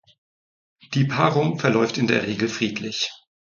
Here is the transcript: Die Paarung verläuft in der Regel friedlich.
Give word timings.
Die 0.95 1.03
Paarung 1.05 1.59
verläuft 1.59 1.99
in 1.99 2.07
der 2.07 2.25
Regel 2.25 2.47
friedlich. 2.47 3.11